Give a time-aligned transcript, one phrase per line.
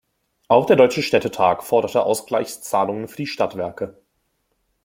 [0.47, 4.01] Auch der Deutsche Städtetag forderte Ausgleichszahlungen für die Stadtwerke.